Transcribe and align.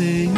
Imerso, 0.00 0.04
ó 0.04 0.37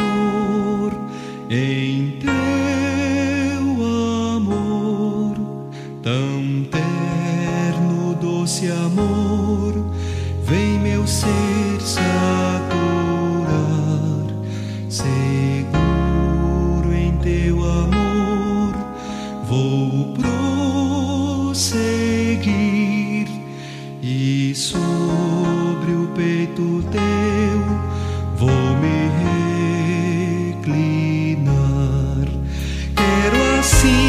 Quero 33.61 34.00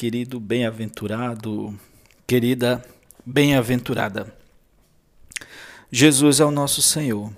querido 0.00 0.40
bem-aventurado, 0.40 1.78
querida 2.26 2.82
bem-aventurada. 3.22 4.34
Jesus 5.92 6.40
é 6.40 6.44
o 6.46 6.50
nosso 6.50 6.80
Senhor. 6.80 7.30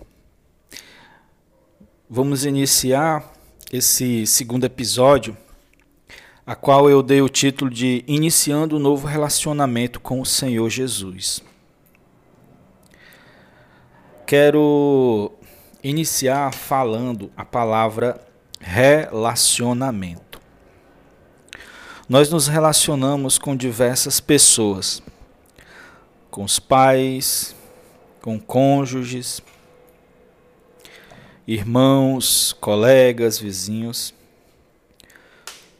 Vamos 2.08 2.44
iniciar 2.44 3.32
esse 3.72 4.24
segundo 4.28 4.62
episódio, 4.62 5.36
a 6.46 6.54
qual 6.54 6.88
eu 6.88 7.02
dei 7.02 7.20
o 7.20 7.28
título 7.28 7.68
de 7.68 8.04
Iniciando 8.06 8.76
um 8.76 8.78
novo 8.78 9.08
relacionamento 9.08 9.98
com 9.98 10.20
o 10.20 10.24
Senhor 10.24 10.70
Jesus. 10.70 11.42
Quero 14.24 15.32
iniciar 15.82 16.54
falando 16.54 17.28
a 17.36 17.44
palavra 17.44 18.24
relacionamento. 18.60 20.21
Nós 22.08 22.28
nos 22.28 22.48
relacionamos 22.48 23.38
com 23.38 23.54
diversas 23.54 24.18
pessoas, 24.18 25.00
com 26.30 26.42
os 26.42 26.58
pais, 26.58 27.54
com 28.20 28.40
cônjuges, 28.40 29.40
irmãos, 31.46 32.52
colegas, 32.60 33.38
vizinhos. 33.38 34.12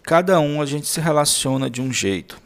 Cada 0.03 0.39
um 0.41 0.63
a 0.63 0.67
gente 0.67 0.87
se 0.87 1.01
relaciona 1.01 1.69
de 1.69 1.83
um 1.83 1.93
jeito. 1.93 2.41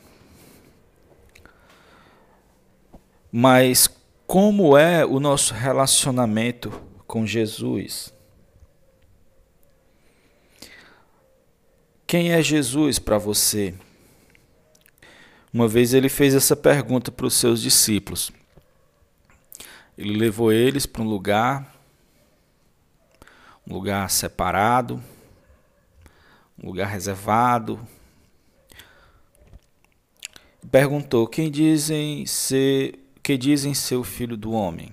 Mas 3.31 3.89
como 4.27 4.77
é 4.77 5.05
o 5.05 5.21
nosso 5.21 5.53
relacionamento 5.53 6.83
com 7.07 7.27
Jesus? 7.27 8.16
Quem 12.07 12.31
é 12.31 12.41
Jesus 12.41 13.01
para 13.01 13.19
você? 13.19 13.75
Uma 15.53 15.67
vez 15.67 15.93
ele 15.93 16.09
fez 16.09 16.37
essa 16.37 16.55
pergunta 16.55 17.11
para 17.11 17.27
os 17.27 17.35
seus 17.35 17.61
discípulos. 17.61 18.31
Ele 19.99 20.17
levou 20.17 20.53
eles 20.53 20.87
para 20.87 21.03
um 21.03 21.09
lugar, 21.09 21.75
um 23.67 23.75
lugar 23.75 24.09
separado, 24.09 25.03
um 26.63 26.69
lugar 26.69 26.87
reservado. 26.87 27.81
Perguntou: 30.71 31.27
"Quem 31.27 31.51
dizem 31.51 32.25
ser, 32.25 33.01
que 33.21 33.37
dizem 33.37 33.75
ser 33.75 33.97
o 33.97 34.05
filho 34.05 34.37
do 34.37 34.53
homem?" 34.53 34.93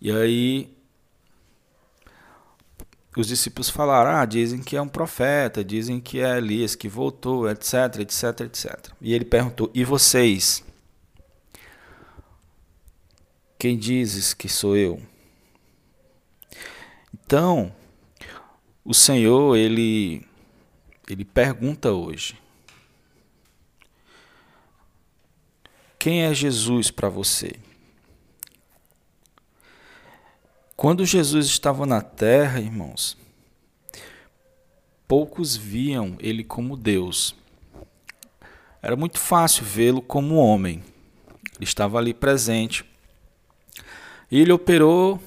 E 0.00 0.10
aí 0.10 0.75
os 3.16 3.26
discípulos 3.26 3.70
falaram: 3.70 4.10
Ah, 4.10 4.24
dizem 4.26 4.62
que 4.62 4.76
é 4.76 4.82
um 4.82 4.88
profeta, 4.88 5.64
dizem 5.64 6.00
que 6.00 6.20
é 6.20 6.36
Elias 6.36 6.74
que 6.74 6.88
voltou, 6.88 7.48
etc, 7.48 8.00
etc, 8.00 8.40
etc. 8.42 8.90
E 9.00 9.14
ele 9.14 9.24
perguntou: 9.24 9.70
E 9.74 9.84
vocês? 9.84 10.62
Quem 13.58 13.78
dizes 13.78 14.34
que 14.34 14.48
sou 14.48 14.76
eu? 14.76 15.00
Então, 17.14 17.74
o 18.84 18.92
Senhor, 18.92 19.56
ele, 19.56 20.24
ele 21.08 21.24
pergunta 21.24 21.90
hoje: 21.90 22.38
Quem 25.98 26.22
é 26.22 26.34
Jesus 26.34 26.90
para 26.90 27.08
você? 27.08 27.65
Quando 30.76 31.06
Jesus 31.06 31.46
estava 31.46 31.86
na 31.86 32.02
terra, 32.02 32.60
irmãos, 32.60 33.16
poucos 35.08 35.56
viam 35.56 36.16
ele 36.20 36.44
como 36.44 36.76
Deus. 36.76 37.34
Era 38.82 38.94
muito 38.94 39.18
fácil 39.18 39.64
vê-lo 39.64 40.02
como 40.02 40.34
homem. 40.34 40.84
Ele 41.54 41.64
estava 41.64 41.96
ali 41.96 42.12
presente. 42.12 42.84
E 44.30 44.38
ele 44.38 44.52
operou 44.52 45.18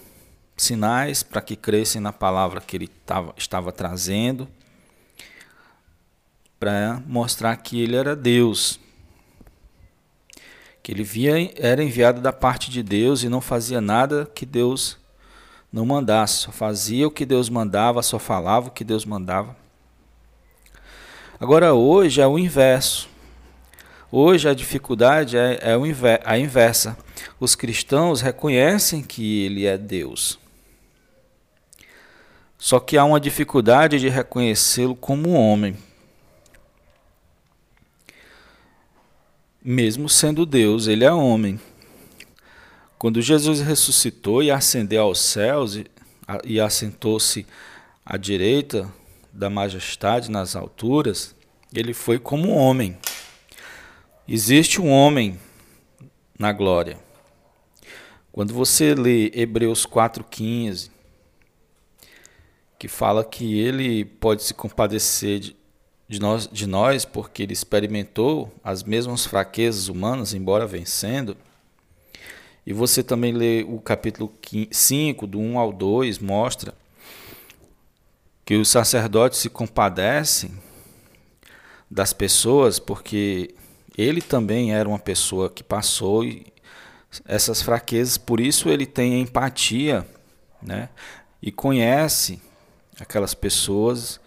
sinais 0.55 1.23
para 1.23 1.41
que 1.41 1.55
crescem 1.55 1.99
na 1.99 2.13
palavra 2.13 2.61
que 2.61 2.77
ele 2.77 2.87
tava, 2.87 3.33
estava 3.35 3.71
trazendo, 3.71 4.47
para 6.59 7.01
mostrar 7.07 7.55
que 7.57 7.81
ele 7.81 7.95
era 7.95 8.15
Deus. 8.15 8.79
Que 10.83 10.91
ele 10.91 11.03
via, 11.03 11.51
era 11.55 11.83
enviado 11.83 12.21
da 12.21 12.31
parte 12.31 12.69
de 12.69 12.83
Deus 12.83 13.23
e 13.23 13.29
não 13.29 13.41
fazia 13.41 13.81
nada 13.81 14.29
que 14.35 14.45
Deus 14.45 14.99
não 15.71 15.85
mandasse, 15.85 16.33
só 16.35 16.51
fazia 16.51 17.07
o 17.07 17.11
que 17.11 17.25
Deus 17.25 17.49
mandava, 17.49 18.01
só 18.01 18.17
falava 18.17 18.67
o 18.67 18.71
que 18.71 18.83
Deus 18.83 19.05
mandava. 19.05 19.55
Agora 21.39 21.73
hoje 21.73 22.19
é 22.19 22.27
o 22.27 22.37
inverso. 22.37 23.07
Hoje 24.11 24.49
a 24.49 24.53
dificuldade 24.53 25.37
é, 25.37 25.59
é 25.61 26.21
a 26.25 26.37
inversa. 26.37 26.97
Os 27.39 27.55
cristãos 27.55 28.21
reconhecem 28.21 29.03
que 29.03 29.45
Ele 29.45 29.65
é 29.65 29.77
Deus. 29.77 30.39
Só 32.57 32.79
que 32.79 32.97
há 32.97 33.05
uma 33.05 33.19
dificuldade 33.19 33.99
de 33.99 34.09
reconhecê-lo 34.09 34.95
como 34.95 35.31
homem. 35.31 35.77
Mesmo 39.63 40.09
sendo 40.09 40.45
Deus, 40.45 40.87
Ele 40.87 41.05
é 41.05 41.11
homem. 41.11 41.59
Quando 42.99 43.21
Jesus 43.21 43.61
ressuscitou 43.61 44.43
e 44.43 44.51
ascendeu 44.51 45.03
aos 45.03 45.21
céus 45.21 45.77
e, 45.77 45.85
e 46.43 46.59
assentou-se 46.59 47.45
à 48.05 48.17
direita 48.17 48.91
da 49.31 49.49
majestade 49.49 50.29
nas 50.29 50.53
alturas, 50.53 51.33
ele 51.73 51.93
foi 51.93 52.19
como 52.19 52.51
homem. 52.51 52.97
Existe 54.27 54.81
um 54.81 54.89
homem 54.89 55.39
na 56.37 56.51
glória. 56.51 56.99
Quando 58.33 58.53
você 58.53 58.93
lê 58.93 59.31
Hebreus 59.33 59.85
4,15, 59.85 60.89
que 62.77 62.89
fala 62.89 63.23
que 63.23 63.57
ele 63.57 64.03
pode 64.03 64.43
se 64.43 64.53
compadecer 64.53 65.39
de, 65.39 65.55
de, 66.05 66.19
nós, 66.19 66.49
de 66.51 66.67
nós 66.67 67.05
porque 67.05 67.43
ele 67.43 67.53
experimentou 67.53 68.53
as 68.61 68.83
mesmas 68.83 69.25
fraquezas 69.25 69.87
humanas, 69.87 70.33
embora 70.33 70.67
vencendo 70.67 71.37
e 72.69 72.73
você 72.73 73.01
também 73.01 73.33
lê 73.33 73.65
o 73.67 73.79
capítulo 73.79 74.31
5, 74.69 75.25
do 75.25 75.39
1 75.39 75.57
ao 75.57 75.73
2, 75.73 76.19
mostra 76.19 76.71
que 78.45 78.57
os 78.57 78.69
sacerdotes 78.69 79.39
se 79.39 79.49
compadecem 79.49 80.51
das 81.89 82.13
pessoas 82.13 82.77
porque 82.77 83.55
ele 83.97 84.21
também 84.21 84.71
era 84.71 84.87
uma 84.87 84.99
pessoa 84.99 85.49
que 85.49 85.63
passou 85.63 86.23
essas 87.25 87.59
fraquezas, 87.59 88.19
por 88.19 88.39
isso 88.39 88.69
ele 88.69 88.85
tem 88.85 89.19
empatia, 89.19 90.07
né? 90.61 90.89
E 91.41 91.51
conhece 91.51 92.39
aquelas 92.99 93.33
pessoas 93.33 94.19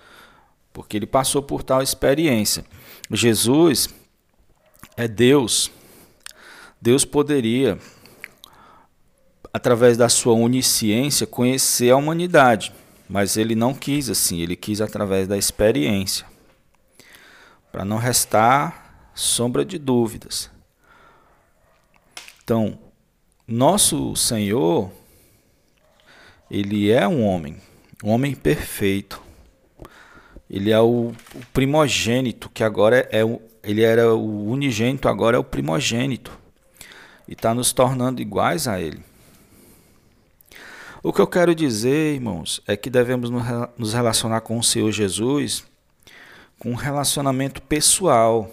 porque 0.72 0.96
ele 0.96 1.06
passou 1.06 1.44
por 1.44 1.62
tal 1.62 1.80
experiência. 1.80 2.64
Jesus 3.08 3.88
é 4.96 5.06
Deus. 5.06 5.70
Deus 6.80 7.04
poderia, 7.04 7.78
através 9.52 9.96
da 9.96 10.08
sua 10.08 10.32
onisciência, 10.32 11.26
conhecer 11.26 11.90
a 11.90 11.96
humanidade, 11.96 12.72
mas 13.08 13.36
ele 13.36 13.54
não 13.54 13.74
quis 13.74 14.08
assim, 14.08 14.40
ele 14.40 14.56
quis 14.56 14.80
através 14.80 15.28
da 15.28 15.36
experiência, 15.36 16.26
para 17.70 17.84
não 17.84 17.98
restar 17.98 19.10
sombra 19.14 19.64
de 19.64 19.78
dúvidas. 19.78 20.50
Então, 22.42 22.78
nosso 23.46 24.16
Senhor, 24.16 24.90
ele 26.50 26.90
é 26.90 27.06
um 27.06 27.24
homem, 27.24 27.56
um 28.02 28.10
homem 28.10 28.34
perfeito. 28.34 29.22
Ele 30.50 30.70
é 30.70 30.78
o, 30.78 31.12
primogênito, 31.52 32.50
que 32.50 32.62
agora 32.62 33.08
é, 33.10 33.24
o, 33.24 33.40
ele 33.62 33.82
era 33.82 34.14
o 34.14 34.50
unigênito, 34.50 35.08
agora 35.08 35.36
é 35.36 35.40
o 35.40 35.44
primogênito. 35.44 36.38
E 37.26 37.32
está 37.32 37.54
nos 37.54 37.72
tornando 37.72 38.20
iguais 38.20 38.68
a 38.68 38.78
ele. 38.78 39.02
O 41.04 41.12
que 41.12 41.20
eu 41.20 41.26
quero 41.26 41.52
dizer, 41.52 42.14
irmãos, 42.14 42.62
é 42.64 42.76
que 42.76 42.88
devemos 42.88 43.28
nos 43.76 43.92
relacionar 43.92 44.40
com 44.42 44.56
o 44.56 44.62
Senhor 44.62 44.92
Jesus 44.92 45.64
com 46.60 46.70
um 46.70 46.76
relacionamento 46.76 47.60
pessoal, 47.60 48.48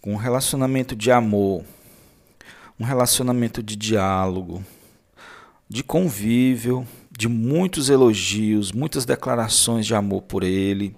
com 0.00 0.12
um 0.12 0.16
relacionamento 0.16 0.94
de 0.94 1.10
amor, 1.10 1.64
um 2.78 2.84
relacionamento 2.84 3.64
de 3.64 3.74
diálogo, 3.74 4.64
de 5.68 5.82
convívio, 5.82 6.86
de 7.10 7.26
muitos 7.26 7.90
elogios, 7.90 8.70
muitas 8.70 9.04
declarações 9.04 9.86
de 9.86 9.92
amor 9.92 10.22
por 10.22 10.44
ele, 10.44 10.94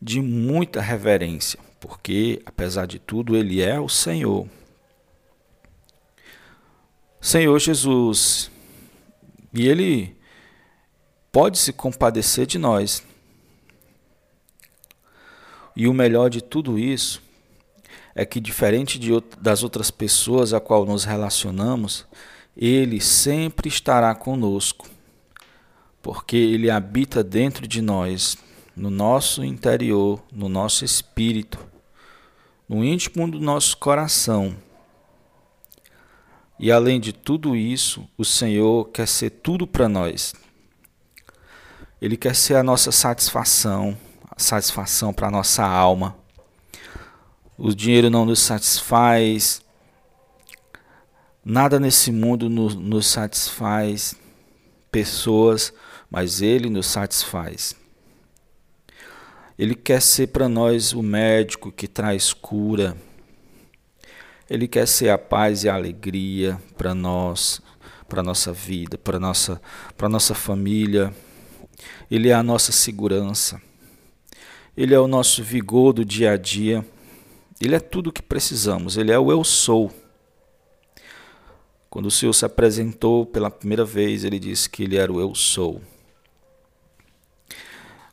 de 0.00 0.20
muita 0.20 0.80
reverência, 0.80 1.58
porque, 1.80 2.40
apesar 2.46 2.86
de 2.86 3.00
tudo, 3.00 3.36
ele 3.36 3.60
é 3.60 3.80
o 3.80 3.88
Senhor. 3.88 4.46
Senhor 7.20 7.58
Jesus, 7.58 8.51
e 9.52 9.68
ele 9.68 10.16
pode 11.30 11.58
se 11.58 11.72
compadecer 11.72 12.46
de 12.46 12.58
nós. 12.58 13.02
E 15.74 15.88
o 15.88 15.94
melhor 15.94 16.28
de 16.28 16.42
tudo 16.42 16.78
isso 16.78 17.22
é 18.14 18.24
que, 18.26 18.40
diferente 18.40 18.98
de, 18.98 19.10
das 19.40 19.62
outras 19.62 19.90
pessoas 19.90 20.52
a 20.52 20.60
qual 20.60 20.84
nos 20.84 21.04
relacionamos, 21.04 22.06
Ele 22.54 23.00
sempre 23.00 23.68
estará 23.68 24.14
conosco, 24.14 24.86
porque 26.02 26.36
Ele 26.36 26.70
habita 26.70 27.24
dentro 27.24 27.66
de 27.66 27.80
nós, 27.80 28.36
no 28.76 28.90
nosso 28.90 29.42
interior, 29.42 30.22
no 30.30 30.48
nosso 30.48 30.84
espírito, 30.84 31.58
no 32.68 32.84
íntimo 32.84 33.30
do 33.30 33.40
nosso 33.40 33.76
coração. 33.78 34.54
E 36.62 36.72
além 36.72 36.98
de 36.98 37.12
tudo 37.12 37.54
isso, 37.54 38.08
o 38.16 38.24
Senhor 38.24 38.88
quer 38.88 39.06
ser 39.06 39.28
tudo 39.28 39.66
para 39.66 39.86
nós. 39.86 40.32
Ele 42.00 42.16
quer 42.16 42.34
ser 42.34 42.54
a 42.54 42.62
nossa 42.62 42.90
satisfação, 42.90 43.98
a 44.30 44.40
satisfação 44.40 45.12
para 45.12 45.28
a 45.28 45.30
nossa 45.30 45.62
alma 45.62 46.16
o 47.64 47.72
dinheiro 47.72 48.10
não 48.10 48.24
nos 48.24 48.40
satisfaz, 48.40 49.62
nada 51.44 51.78
nesse 51.78 52.10
mundo 52.10 52.50
nos, 52.50 52.74
nos 52.74 53.06
satisfaz, 53.06 54.16
pessoas, 54.90 55.72
mas 56.10 56.42
Ele 56.42 56.68
nos 56.68 56.86
satisfaz. 56.86 57.76
Ele 59.56 59.76
quer 59.76 60.02
ser 60.02 60.26
para 60.28 60.48
nós 60.48 60.92
o 60.92 61.04
médico 61.04 61.70
que 61.70 61.86
traz 61.86 62.32
cura. 62.32 62.96
Ele 64.48 64.68
quer 64.68 64.86
ser 64.86 65.08
a 65.10 65.18
paz 65.18 65.64
e 65.64 65.68
a 65.68 65.74
alegria 65.74 66.60
para 66.76 66.94
nós, 66.94 67.60
para 68.08 68.22
nossa 68.22 68.52
vida, 68.52 68.98
para 68.98 69.18
nossa, 69.18 69.60
para 69.96 70.08
nossa 70.08 70.34
família. 70.34 71.14
Ele 72.10 72.28
é 72.28 72.34
a 72.34 72.42
nossa 72.42 72.72
segurança. 72.72 73.60
Ele 74.76 74.94
é 74.94 74.98
o 74.98 75.06
nosso 75.06 75.42
vigor 75.42 75.92
do 75.92 76.04
dia 76.04 76.32
a 76.32 76.36
dia. 76.36 76.84
Ele 77.60 77.74
é 77.74 77.80
tudo 77.80 78.08
o 78.08 78.12
que 78.12 78.22
precisamos, 78.22 78.96
ele 78.96 79.12
é 79.12 79.18
o 79.18 79.30
eu 79.30 79.44
sou. 79.44 79.92
Quando 81.88 82.06
o 82.06 82.10
Senhor 82.10 82.32
se 82.32 82.44
apresentou 82.44 83.24
pela 83.24 83.50
primeira 83.50 83.84
vez, 83.84 84.24
ele 84.24 84.38
disse 84.38 84.68
que 84.68 84.82
ele 84.82 84.96
era 84.96 85.12
o 85.12 85.20
eu 85.20 85.34
sou. 85.34 85.80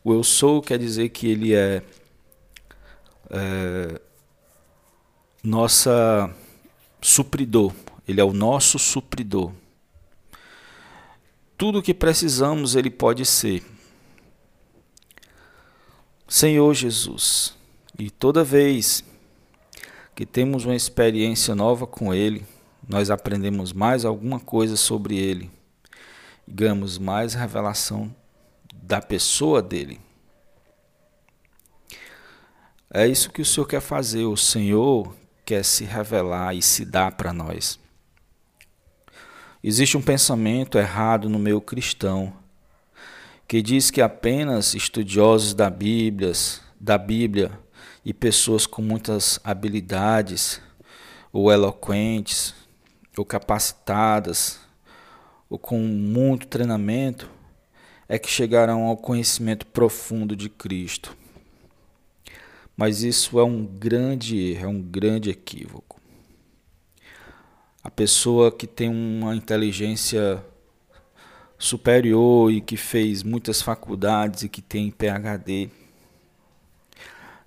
O 0.04 0.14
eu 0.14 0.22
sou 0.24 0.62
quer 0.62 0.78
dizer 0.78 1.10
que 1.10 1.28
ele 1.28 1.56
é, 1.56 1.82
é 3.30 4.02
nossa 5.44 6.34
supridor, 7.02 7.74
ele 8.08 8.20
é 8.20 8.24
o 8.24 8.34
nosso 8.34 8.78
supridor. 8.78 9.52
Tudo 11.58 11.80
o 11.80 11.82
que 11.82 11.94
precisamos 11.94 12.76
ele 12.76 12.90
pode 12.90 13.26
ser. 13.26 13.64
Senhor 16.28 16.74
Jesus, 16.74 17.56
e 17.98 18.10
toda 18.10 18.44
vez 18.44 19.04
que 20.16 20.26
temos 20.26 20.66
uma 20.66 20.76
experiência 20.76 21.56
nova 21.56 21.88
com 21.88 22.14
Ele, 22.14 22.46
nós 22.88 23.10
aprendemos 23.10 23.74
mais 23.74 24.06
alguma 24.06 24.40
coisa 24.40 24.76
sobre 24.76 25.18
Ele 25.18 25.50
ganhamos 26.50 26.98
mais 26.98 27.34
revelação 27.34 28.14
da 28.74 29.00
pessoa 29.02 29.62
dele. 29.62 30.02
É 32.92 33.08
isso 33.08 33.30
que 33.30 33.42
o 33.42 33.46
Senhor 33.46 33.68
quer 33.68 33.82
fazer. 33.82 34.26
O 34.26 34.36
Senhor 34.36 35.16
quer 35.50 35.66
se 35.66 35.84
revelar 35.84 36.56
e 36.56 36.62
se 36.62 36.86
dar 36.86 37.14
para 37.14 37.34
nós. 37.34 37.80
Existe 39.64 39.98
um 39.98 40.02
pensamento 40.02 40.78
errado 40.78 41.28
no 41.28 41.40
meio 41.40 41.60
cristão 41.60 42.32
que 43.48 43.60
diz 43.60 43.90
que 43.90 44.00
apenas 44.00 44.76
estudiosos 44.76 45.56
da 45.56 45.68
Bíblia, 45.68 46.34
da 46.80 47.00
Bíblia 47.00 47.52
e 48.06 48.14
pessoas 48.14 48.68
com 48.68 48.84
muitas 48.84 49.40
habilidades, 49.44 50.62
ou 51.34 51.52
eloquentes, 51.52 52.54
ou 53.18 53.26
capacitadas, 53.26 54.60
ou 55.50 55.58
com 55.58 55.80
muito 55.80 56.46
treinamento, 56.46 57.28
é 58.08 58.20
que 58.20 58.30
chegarão 58.30 58.84
ao 58.84 58.96
conhecimento 58.96 59.66
profundo 59.66 60.36
de 60.36 60.48
Cristo. 60.48 61.18
Mas 62.80 63.04
isso 63.04 63.38
é 63.38 63.44
um 63.44 63.66
grande 63.66 64.40
erro, 64.40 64.64
é 64.64 64.68
um 64.70 64.82
grande 64.82 65.30
equívoco. 65.30 66.00
A 67.84 67.92
pessoa 67.92 68.54
que 68.54 68.66
tem 68.66 68.88
uma 68.88 69.36
inteligência 69.36 70.42
superior 71.58 72.50
e 72.50 72.62
que 72.62 72.78
fez 72.78 73.22
muitas 73.22 73.62
faculdades 73.62 74.44
e 74.44 74.48
que 74.48 74.62
tem 74.62 74.90
PhD, 74.92 75.70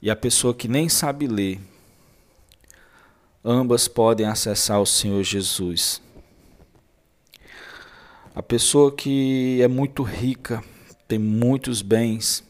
e 0.03 0.11
a 0.11 0.15
pessoa 0.15 0.53
que 0.53 0.69
nem 0.69 0.87
sabe 0.91 1.27
ler, 1.27 1.59
ambas 3.43 3.89
podem 3.89 4.27
acessar 4.27 4.83
o 4.83 4.87
Senhor 4.87 5.23
Jesus. 5.23 6.03
A 8.35 8.43
pessoa 8.43 8.95
que 8.95 9.63
é 9.63 9.67
muito 9.67 10.03
rica, 10.03 10.63
tem 11.09 11.19
muitos 11.19 11.81
bens, 11.81 12.45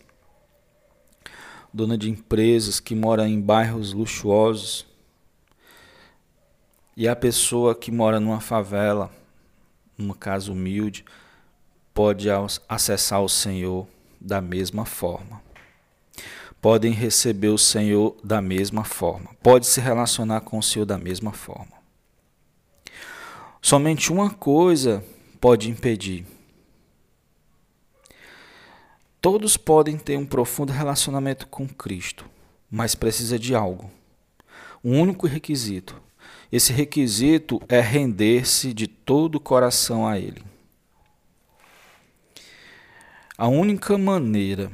dona 1.72 1.96
de 1.96 2.10
empresas 2.10 2.80
que 2.80 2.94
mora 2.94 3.28
em 3.28 3.40
bairros 3.40 3.92
luxuosos, 3.92 4.86
e 6.96 7.08
a 7.08 7.16
pessoa 7.16 7.74
que 7.74 7.90
mora 7.90 8.20
numa 8.20 8.40
favela, 8.40 9.10
numa 9.96 10.14
casa 10.14 10.52
humilde, 10.52 11.04
pode 11.94 12.28
acessar 12.68 13.22
o 13.22 13.28
Senhor 13.28 13.86
da 14.20 14.40
mesma 14.40 14.84
forma 14.84 15.42
podem 16.62 16.92
receber 16.92 17.48
o 17.48 17.58
Senhor 17.58 18.16
da 18.22 18.40
mesma 18.40 18.84
forma, 18.84 19.30
pode 19.42 19.66
se 19.66 19.80
relacionar 19.80 20.42
com 20.42 20.58
o 20.58 20.62
Senhor 20.62 20.86
da 20.86 20.96
mesma 20.96 21.32
forma. 21.32 21.82
Somente 23.60 24.12
uma 24.12 24.30
coisa 24.30 25.04
pode 25.40 25.68
impedir. 25.68 26.24
Todos 29.22 29.56
podem 29.56 29.96
ter 29.96 30.18
um 30.18 30.26
profundo 30.26 30.72
relacionamento 30.72 31.46
com 31.46 31.68
Cristo, 31.68 32.28
mas 32.68 32.96
precisa 32.96 33.38
de 33.38 33.54
algo. 33.54 33.88
Um 34.82 35.00
único 35.00 35.28
requisito. 35.28 35.94
Esse 36.50 36.72
requisito 36.72 37.62
é 37.68 37.80
render-se 37.80 38.74
de 38.74 38.88
todo 38.88 39.36
o 39.36 39.40
coração 39.40 40.08
a 40.08 40.18
Ele. 40.18 40.42
A 43.38 43.46
única 43.46 43.96
maneira 43.96 44.72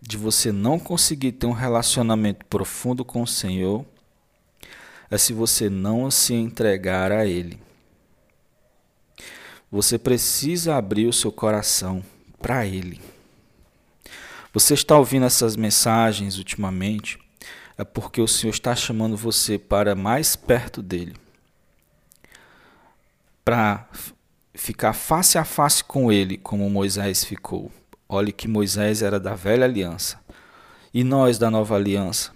de 0.00 0.16
você 0.16 0.50
não 0.50 0.78
conseguir 0.78 1.32
ter 1.32 1.46
um 1.46 1.52
relacionamento 1.52 2.46
profundo 2.46 3.04
com 3.04 3.20
o 3.20 3.26
Senhor 3.26 3.84
é 5.10 5.18
se 5.18 5.34
você 5.34 5.68
não 5.68 6.10
se 6.10 6.32
entregar 6.32 7.12
a 7.12 7.26
Ele. 7.26 7.60
Você 9.70 9.98
precisa 9.98 10.76
abrir 10.76 11.06
o 11.06 11.12
seu 11.12 11.30
coração 11.30 12.02
para 12.40 12.64
Ele. 12.64 13.15
Você 14.56 14.72
está 14.72 14.96
ouvindo 14.96 15.26
essas 15.26 15.54
mensagens 15.54 16.38
ultimamente, 16.38 17.18
é 17.76 17.84
porque 17.84 18.22
o 18.22 18.26
Senhor 18.26 18.54
está 18.54 18.74
chamando 18.74 19.14
você 19.14 19.58
para 19.58 19.94
mais 19.94 20.34
perto 20.34 20.80
dele. 20.80 21.14
Para 23.44 23.86
ficar 24.54 24.94
face 24.94 25.36
a 25.36 25.44
face 25.44 25.84
com 25.84 26.10
ele, 26.10 26.38
como 26.38 26.70
Moisés 26.70 27.22
ficou. 27.22 27.70
Olhe 28.08 28.32
que 28.32 28.48
Moisés 28.48 29.02
era 29.02 29.20
da 29.20 29.34
velha 29.34 29.66
aliança 29.66 30.18
e 30.94 31.04
nós 31.04 31.36
da 31.36 31.50
nova 31.50 31.76
aliança. 31.76 32.32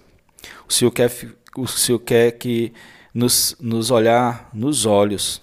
O 0.69 0.73
Senhor 0.75 0.91
quer, 0.91 1.11
o 1.57 1.67
Senhor 1.67 2.01
quer 2.01 2.33
que 2.33 2.71
nos, 3.15 3.57
nos 3.59 3.91
olhar 3.91 4.51
nos 4.53 4.85
olhos. 4.85 5.41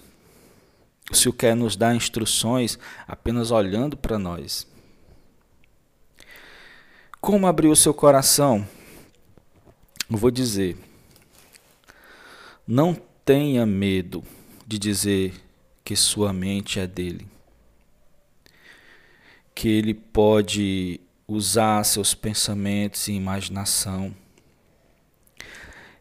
O 1.10 1.16
Senhor 1.16 1.34
quer 1.34 1.56
nos 1.56 1.76
dar 1.76 1.96
instruções 1.96 2.78
apenas 3.08 3.50
olhando 3.50 3.98
para 3.98 4.20
nós. 4.20 4.68
Como 7.20 7.48
abrir 7.48 7.68
o 7.68 7.76
seu 7.76 7.94
coração? 7.94 8.68
Eu 10.10 10.18
vou 10.18 10.32
dizer. 10.32 10.78
Não 12.66 12.96
tenha 13.26 13.66
medo 13.66 14.24
de 14.66 14.78
dizer 14.78 15.34
que 15.84 15.96
sua 15.96 16.32
mente 16.32 16.80
é 16.80 16.88
dele. 16.88 17.28
Que 19.56 19.68
ele 19.68 19.94
pode 19.94 21.00
usar 21.28 21.84
seus 21.84 22.14
pensamentos 22.14 23.08
e 23.08 23.14
imaginação. 23.14 24.14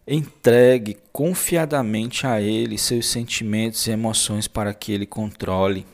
Entregue 0.06 0.96
confiadamente 1.12 2.26
a 2.26 2.40
Ele 2.40 2.78
seus 2.78 3.06
sentimentos 3.06 3.87
e 3.87 3.90
emoções 3.90 4.46
para 4.46 4.73
que 4.73 4.92
Ele 4.92 5.04
controle. 5.04 5.85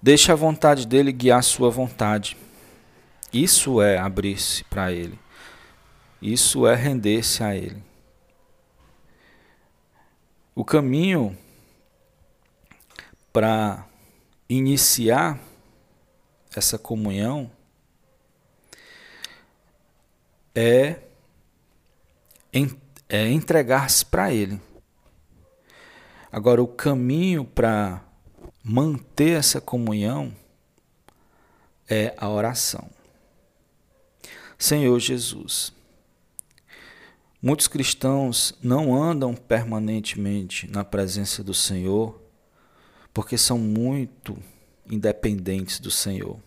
Deixe 0.00 0.30
a 0.30 0.34
vontade 0.36 0.86
dele 0.86 1.10
guiar 1.10 1.42
sua 1.42 1.70
vontade. 1.70 2.36
Isso 3.32 3.82
é 3.82 3.98
abrir-se 3.98 4.62
para 4.64 4.92
Ele. 4.92 5.18
Isso 6.22 6.66
é 6.66 6.74
render-se 6.74 7.42
a 7.42 7.54
Ele. 7.54 7.82
O 10.54 10.64
caminho 10.64 11.36
para 13.32 13.86
iniciar 14.48 15.38
essa 16.56 16.78
comunhão 16.78 17.50
é, 20.54 21.00
é 23.08 23.28
entregar-se 23.28 24.04
para 24.04 24.32
Ele. 24.32 24.60
Agora, 26.30 26.62
o 26.62 26.68
caminho 26.68 27.44
para 27.44 28.02
manter 28.68 29.30
essa 29.30 29.62
comunhão 29.62 30.30
é 31.88 32.14
a 32.18 32.28
oração. 32.28 32.90
Senhor 34.58 35.00
Jesus, 35.00 35.72
muitos 37.40 37.66
cristãos 37.66 38.54
não 38.62 38.94
andam 38.94 39.34
permanentemente 39.34 40.70
na 40.70 40.84
presença 40.84 41.42
do 41.42 41.54
Senhor 41.54 42.20
porque 43.14 43.38
são 43.38 43.58
muito 43.58 44.36
independentes 44.90 45.80
do 45.80 45.90
Senhor. 45.90 46.38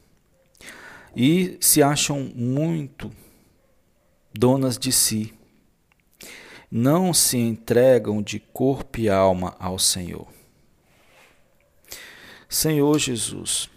E 1.16 1.58
se 1.60 1.82
acham 1.82 2.32
muito 2.36 3.12
donas 4.32 4.78
de 4.78 4.92
si. 4.92 5.34
Não 6.70 7.16
se 7.16 7.38
entregam 7.38 8.22
de 8.22 8.40
corpo 8.40 9.00
e 9.00 9.10
alma 9.10 9.56
ao 9.60 9.80
Senhor. 9.80 10.31
Senhor 12.52 13.00
Jesus, 13.00 13.70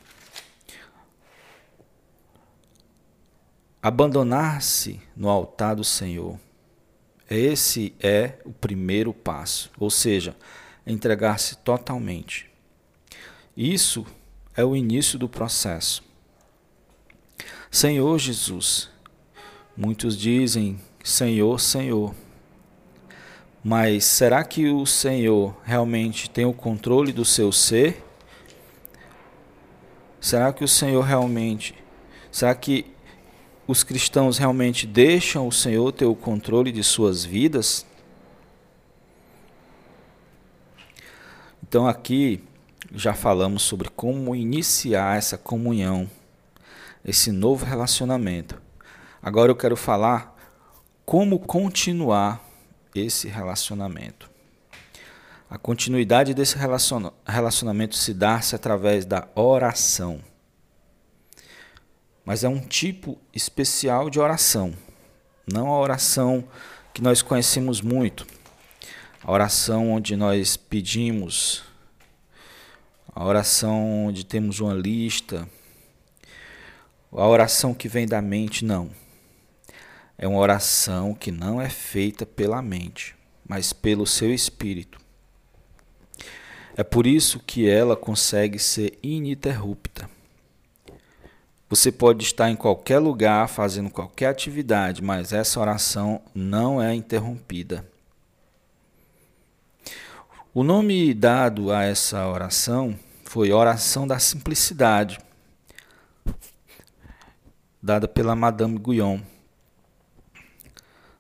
abandonar-se 3.81 5.01
no 5.17 5.29
altar 5.29 5.77
do 5.77 5.85
Senhor, 5.85 6.41
esse 7.31 7.95
é 8.01 8.35
o 8.45 8.51
primeiro 8.51 9.15
passo, 9.15 9.71
ou 9.79 9.91
seja, 9.91 10.37
entregar-se 10.85 11.59
totalmente. 11.59 12.51
Isso 13.57 14.05
é 14.57 14.65
o 14.65 14.75
início 14.75 15.21
do 15.21 15.29
processo. 15.29 16.03
Senhor 17.71 18.19
Jesus, 18.19 18.91
muitos 19.77 20.19
dizem 20.19 20.81
Senhor, 21.01 21.61
Senhor. 21.61 22.13
Mas 23.63 24.05
será 24.05 24.43
que 24.43 24.69
o 24.69 24.85
Senhor 24.85 25.57
realmente 25.63 26.29
tem 26.29 26.45
o 26.45 26.53
controle 26.53 27.13
do 27.13 27.25
seu 27.25 27.53
ser? 27.53 28.04
Será 30.25 30.55
que 30.55 30.65
o 30.65 30.69
Senhor 30.69 31.03
realmente, 31.03 31.75
será 32.33 32.55
que 32.55 32.87
os 33.67 33.85
cristãos 33.85 34.39
realmente 34.39 34.87
deixam 34.87 35.47
o 35.47 35.53
Senhor 35.53 35.93
ter 35.93 36.07
o 36.07 36.15
controle 36.15 36.73
de 36.73 36.83
suas 36.83 37.27
vidas? 37.27 37.85
Então 41.63 41.87
aqui 41.87 42.43
já 42.91 43.13
falamos 43.13 43.65
sobre 43.65 43.91
como 43.91 44.35
iniciar 44.35 45.19
essa 45.19 45.37
comunhão, 45.37 46.11
esse 47.05 47.31
novo 47.31 47.67
relacionamento. 47.67 48.59
Agora 49.23 49.53
eu 49.53 49.57
quero 49.57 49.77
falar 49.77 50.35
como 51.05 51.39
continuar 51.39 52.43
esse 52.95 53.29
relacionamento. 53.29 54.34
A 55.55 55.59
continuidade 55.59 56.35
desse 56.35 56.57
relacionamento 57.25 57.95
se 57.95 58.13
dá-se 58.13 58.57
através 58.57 59.07
da 59.07 59.29
oração. 59.37 60.21
Mas 62.25 62.43
é 62.43 62.49
um 62.49 62.59
tipo 62.59 63.21
especial 63.33 64.11
de 64.11 64.19
oração, 64.19 64.75
não 65.47 65.69
a 65.69 65.79
oração 65.79 66.43
que 66.93 67.01
nós 67.01 67.23
conhecemos 67.23 67.81
muito. 67.81 68.27
A 69.23 69.31
oração 69.31 69.93
onde 69.93 70.17
nós 70.17 70.57
pedimos 70.57 71.63
a 73.15 73.25
oração 73.25 74.07
onde 74.07 74.27
temos 74.27 74.59
uma 74.59 74.75
lista, 74.75 75.49
a 77.13 77.29
oração 77.29 77.73
que 77.73 77.89
vem 77.89 78.09
da 78.09 78.21
mente, 78.21 78.65
não. 78.65 78.91
É 80.19 80.27
uma 80.27 80.41
oração 80.41 81.15
que 81.15 81.31
não 81.31 81.63
é 81.63 81.71
feita 81.71 82.27
pela 82.27 82.61
mente, 82.61 83.15
mas 83.49 83.73
pelo 83.73 84.05
seu 84.05 84.35
espírito. 84.35 85.04
É 86.77 86.83
por 86.83 87.07
isso 87.07 87.39
que 87.39 87.69
ela 87.69 87.95
consegue 87.95 88.59
ser 88.59 88.99
ininterrupta. 89.01 90.11
Você 91.71 91.93
pode 91.93 92.25
estar 92.25 92.51
em 92.51 92.57
qualquer 92.57 92.99
lugar 92.99 93.49
fazendo 93.49 93.91
qualquer 93.91 94.27
atividade, 94.27 95.03
mas 95.03 95.33
essa 95.33 95.61
oração 95.61 96.21
não 96.35 96.83
é 96.83 96.93
interrompida. 96.95 97.89
O 100.53 100.63
nome 100.63 101.15
dado 101.15 101.73
a 101.73 101.85
essa 101.85 102.27
oração 102.29 102.99
foi 103.25 103.53
Oração 103.53 104.07
da 104.07 104.19
Simplicidade, 104.19 105.19
dada 107.83 108.07
pela 108.07 108.37
Madame 108.37 108.79
Guyon. 108.79 109.21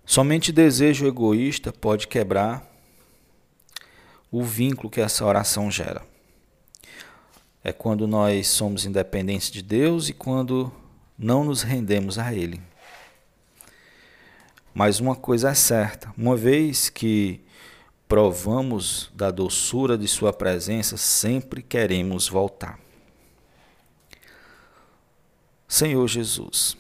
Somente 0.04 0.52
desejo 0.52 1.06
egoísta 1.06 1.72
pode 1.72 2.06
quebrar 2.06 2.73
o 4.36 4.42
vínculo 4.42 4.90
que 4.90 5.00
essa 5.00 5.24
oração 5.24 5.70
gera. 5.70 6.02
É 7.62 7.72
quando 7.72 8.04
nós 8.04 8.48
somos 8.48 8.84
independentes 8.84 9.48
de 9.48 9.62
Deus 9.62 10.08
e 10.08 10.12
quando 10.12 10.72
não 11.16 11.44
nos 11.44 11.62
rendemos 11.62 12.18
a 12.18 12.34
Ele. 12.34 12.60
Mas 14.74 14.98
uma 14.98 15.14
coisa 15.14 15.50
é 15.50 15.54
certa: 15.54 16.12
uma 16.18 16.36
vez 16.36 16.90
que 16.90 17.40
provamos 18.08 19.08
da 19.14 19.30
doçura 19.30 19.96
de 19.96 20.08
Sua 20.08 20.32
presença, 20.32 20.96
sempre 20.96 21.62
queremos 21.62 22.28
voltar. 22.28 22.80
Senhor 25.68 26.06
Jesus, 26.08 26.76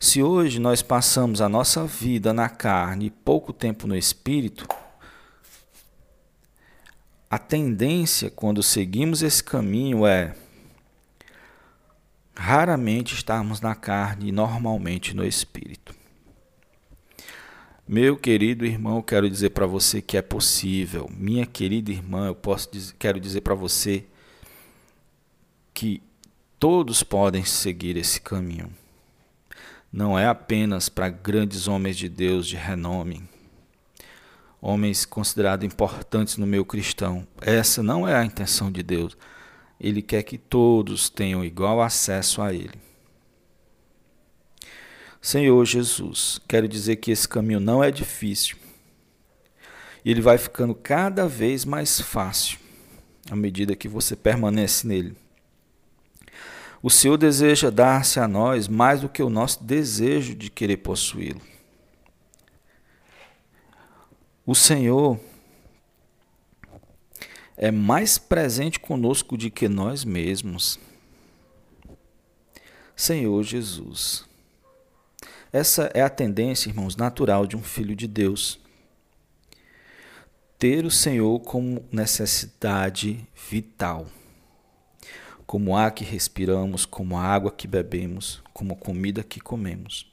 se 0.00 0.20
hoje 0.20 0.58
nós 0.58 0.82
passamos 0.82 1.40
a 1.40 1.48
nossa 1.48 1.86
vida 1.86 2.32
na 2.32 2.48
carne 2.48 3.06
e 3.06 3.10
pouco 3.10 3.52
tempo 3.52 3.86
no 3.86 3.96
espírito, 3.96 4.66
a 7.34 7.38
tendência 7.38 8.30
quando 8.30 8.62
seguimos 8.62 9.20
esse 9.20 9.42
caminho 9.42 10.06
é 10.06 10.36
raramente 12.32 13.12
estarmos 13.12 13.60
na 13.60 13.74
carne 13.74 14.28
e 14.28 14.32
normalmente 14.32 15.16
no 15.16 15.26
espírito. 15.26 15.92
Meu 17.88 18.16
querido 18.16 18.64
irmão, 18.64 19.02
quero 19.02 19.28
dizer 19.28 19.50
para 19.50 19.66
você 19.66 20.00
que 20.00 20.16
é 20.16 20.22
possível. 20.22 21.10
Minha 21.12 21.44
querida 21.44 21.90
irmã, 21.90 22.28
eu 22.28 22.36
posso 22.36 22.70
dizer, 22.70 22.94
quero 23.00 23.18
dizer 23.18 23.40
para 23.40 23.56
você 23.56 24.04
que 25.74 26.00
todos 26.56 27.02
podem 27.02 27.44
seguir 27.44 27.96
esse 27.96 28.20
caminho. 28.20 28.70
Não 29.92 30.16
é 30.16 30.28
apenas 30.28 30.88
para 30.88 31.08
grandes 31.08 31.66
homens 31.66 31.96
de 31.96 32.08
Deus 32.08 32.46
de 32.46 32.54
renome, 32.54 33.28
homens 34.64 35.04
considerados 35.04 35.66
importantes 35.66 36.38
no 36.38 36.46
meio 36.46 36.64
cristão. 36.64 37.26
Essa 37.42 37.82
não 37.82 38.08
é 38.08 38.14
a 38.14 38.24
intenção 38.24 38.72
de 38.72 38.82
Deus. 38.82 39.14
Ele 39.78 40.00
quer 40.00 40.22
que 40.22 40.38
todos 40.38 41.10
tenham 41.10 41.44
igual 41.44 41.82
acesso 41.82 42.40
a 42.40 42.50
Ele. 42.50 42.80
Senhor 45.20 45.62
Jesus, 45.66 46.40
quero 46.48 46.66
dizer 46.66 46.96
que 46.96 47.10
esse 47.10 47.28
caminho 47.28 47.60
não 47.60 47.84
é 47.84 47.90
difícil. 47.90 48.56
Ele 50.02 50.22
vai 50.22 50.38
ficando 50.38 50.74
cada 50.74 51.28
vez 51.28 51.66
mais 51.66 52.00
fácil 52.00 52.58
à 53.30 53.36
medida 53.36 53.76
que 53.76 53.88
você 53.88 54.16
permanece 54.16 54.86
nele. 54.86 55.14
O 56.82 56.90
Senhor 56.90 57.16
deseja 57.18 57.70
dar-se 57.70 58.18
a 58.18 58.28
nós 58.28 58.66
mais 58.68 59.00
do 59.00 59.08
que 59.08 59.22
o 59.22 59.30
nosso 59.30 59.62
desejo 59.62 60.34
de 60.34 60.50
querer 60.50 60.78
possuí-lo. 60.78 61.40
O 64.46 64.54
Senhor 64.54 65.18
é 67.56 67.70
mais 67.70 68.18
presente 68.18 68.78
conosco 68.78 69.38
do 69.38 69.50
que 69.50 69.70
nós 69.70 70.04
mesmos. 70.04 70.78
Senhor 72.94 73.42
Jesus. 73.42 74.26
Essa 75.50 75.90
é 75.94 76.02
a 76.02 76.10
tendência, 76.10 76.68
irmãos, 76.68 76.94
natural 76.94 77.46
de 77.46 77.56
um 77.56 77.62
filho 77.62 77.96
de 77.96 78.06
Deus. 78.06 78.60
Ter 80.58 80.84
o 80.84 80.90
Senhor 80.90 81.40
como 81.40 81.82
necessidade 81.90 83.26
vital. 83.48 84.06
Como 85.46 85.74
ar 85.74 85.92
que 85.92 86.04
respiramos, 86.04 86.84
como 86.84 87.16
a 87.16 87.22
água 87.22 87.50
que 87.50 87.66
bebemos, 87.66 88.42
como 88.52 88.76
comida 88.76 89.22
que 89.22 89.40
comemos. 89.40 90.12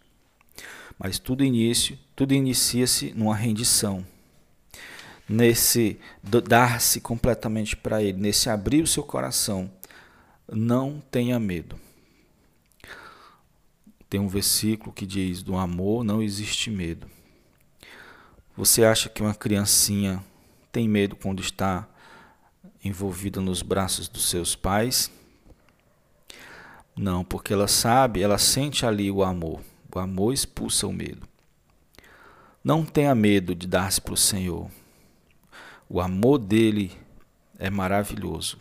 Mas 0.97 1.19
tudo 1.19 1.43
início, 1.43 1.99
tudo 2.15 2.33
inicia-se 2.33 3.11
numa 3.13 3.35
rendição. 3.35 4.05
Nesse 5.31 5.97
dar-se 6.21 6.99
completamente 6.99 7.77
para 7.77 8.03
ele, 8.03 8.19
nesse 8.19 8.49
abrir 8.49 8.83
o 8.83 8.87
seu 8.87 9.01
coração. 9.01 9.71
Não 10.51 11.01
tenha 11.09 11.39
medo. 11.39 11.79
Tem 14.09 14.19
um 14.19 14.27
versículo 14.27 14.91
que 14.91 15.05
diz: 15.05 15.41
Do 15.41 15.55
amor 15.55 16.03
não 16.03 16.21
existe 16.21 16.69
medo. 16.69 17.07
Você 18.57 18.83
acha 18.83 19.07
que 19.07 19.21
uma 19.21 19.33
criancinha 19.33 20.21
tem 20.69 20.89
medo 20.89 21.15
quando 21.15 21.41
está 21.41 21.87
envolvida 22.83 23.39
nos 23.39 23.61
braços 23.61 24.09
dos 24.09 24.29
seus 24.29 24.53
pais? 24.53 25.09
Não, 26.93 27.23
porque 27.23 27.53
ela 27.53 27.69
sabe, 27.69 28.21
ela 28.21 28.37
sente 28.37 28.85
ali 28.85 29.09
o 29.09 29.23
amor. 29.23 29.61
O 29.95 29.97
amor 29.97 30.33
expulsa 30.33 30.85
o 30.85 30.91
medo. 30.91 31.25
Não 32.61 32.83
tenha 32.83 33.15
medo 33.15 33.55
de 33.55 33.65
dar-se 33.65 34.01
para 34.01 34.13
o 34.13 34.17
Senhor. 34.17 34.69
O 35.91 35.99
amor 35.99 36.37
dele 36.37 36.91
é 37.59 37.69
maravilhoso. 37.69 38.57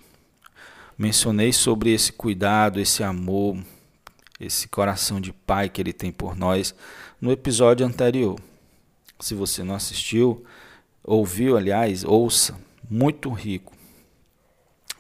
Mencionei 0.99 1.53
sobre 1.53 1.93
esse 1.93 2.13
cuidado, 2.13 2.81
esse 2.81 3.03
amor 3.03 3.57
esse 4.41 4.67
coração 4.67 5.21
de 5.21 5.33
pai 5.33 5.69
que 5.69 5.83
ele 5.83 5.93
tem 5.93 6.11
por 6.11 6.35
nós 6.35 6.75
no 7.21 7.31
episódio 7.31 7.87
anterior. 7.87 8.41
Se 9.21 9.35
você 9.35 9.63
não 9.63 9.75
assistiu, 9.75 10.43
ouviu, 11.05 11.59
aliás, 11.59 12.05
ouça, 12.05 12.59
muito 12.89 13.31
rico. 13.31 13.75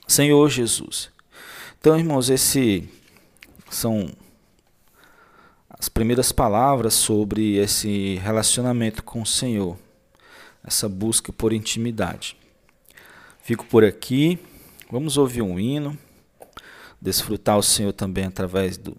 Senhor 0.06 0.48
Jesus. 0.50 1.10
Então, 1.80 1.98
irmãos, 1.98 2.28
esse 2.28 2.86
são 3.70 4.10
as 5.70 5.88
primeiras 5.88 6.30
palavras 6.30 6.92
sobre 6.92 7.56
esse 7.56 8.16
relacionamento 8.16 9.02
com 9.02 9.22
o 9.22 9.26
Senhor, 9.26 9.78
essa 10.64 10.88
busca 10.88 11.32
por 11.32 11.52
intimidade. 11.52 12.36
Fico 13.42 13.66
por 13.66 13.84
aqui. 13.84 14.38
Vamos 14.90 15.16
ouvir 15.16 15.42
um 15.42 15.58
hino, 15.58 15.96
desfrutar 17.00 17.56
o 17.58 17.62
Senhor 17.62 17.92
também 17.92 18.24
através 18.24 18.76
do, 18.76 18.96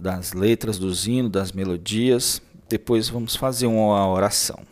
das 0.00 0.32
letras 0.32 0.78
dos 0.78 1.06
hinos, 1.06 1.30
das 1.30 1.52
melodias. 1.52 2.42
Depois 2.68 3.08
vamos 3.08 3.36
fazer 3.36 3.66
uma 3.66 4.08
oração. 4.08 4.64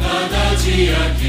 cada 0.02 0.46
dia 0.64 1.02
que 1.20 1.25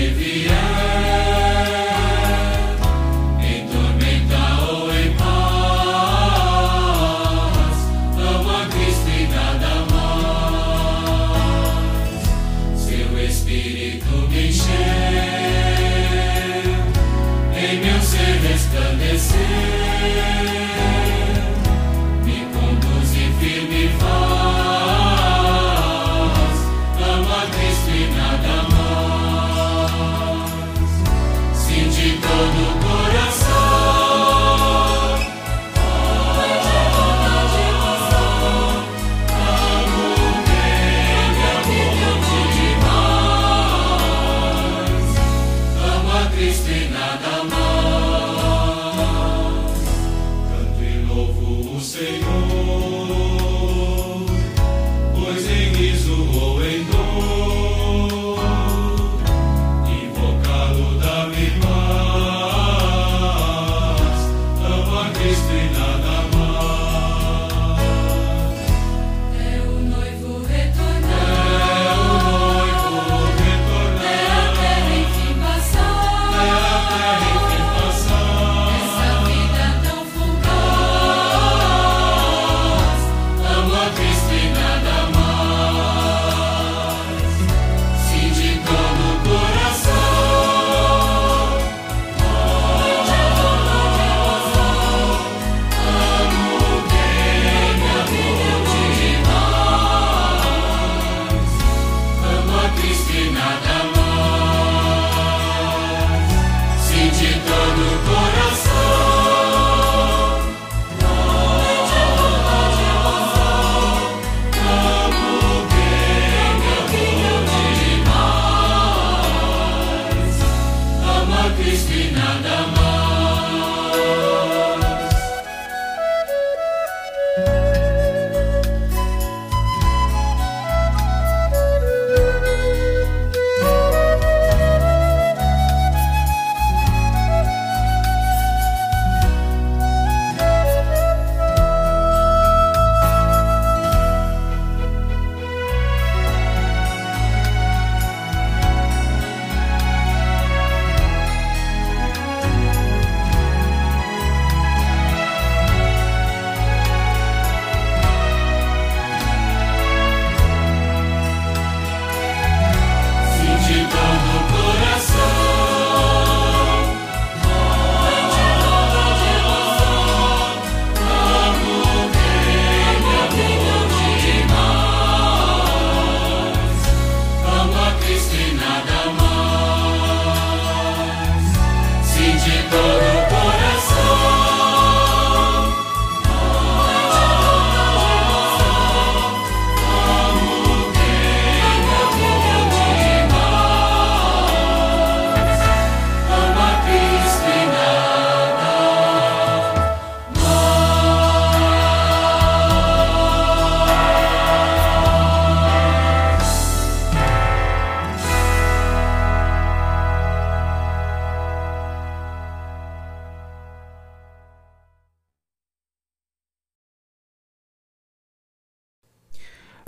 nada 103.31 103.85
mais. 103.85 103.96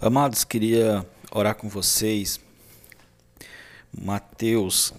Amados, 0.00 0.44
queria 0.44 1.04
orar 1.32 1.56
com 1.56 1.68
vocês. 1.68 2.38
Mateus, 3.92 4.94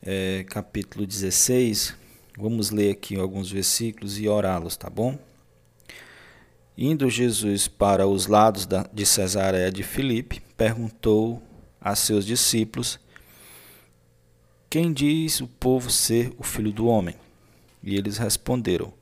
é, 0.00 0.44
capítulo 0.44 1.04
16. 1.04 1.96
Vamos 2.38 2.70
ler 2.70 2.92
aqui 2.92 3.16
alguns 3.16 3.50
versículos 3.50 4.16
e 4.20 4.28
orá-los, 4.28 4.76
tá 4.76 4.88
bom? 4.88 5.18
Indo 6.78 7.10
Jesus 7.10 7.66
para 7.66 8.06
os 8.06 8.28
lados 8.28 8.64
de 8.92 9.04
Cesareia 9.04 9.72
de 9.72 9.82
Filipe, 9.82 10.40
perguntou 10.56 11.42
a 11.80 11.96
seus 11.96 12.24
discípulos: 12.24 13.00
Quem 14.70 14.92
diz 14.92 15.40
o 15.40 15.48
povo 15.48 15.90
ser 15.90 16.32
o 16.38 16.44
filho 16.44 16.70
do 16.70 16.86
homem? 16.86 17.16
E 17.82 17.96
eles 17.96 18.18
responderam: 18.18 18.94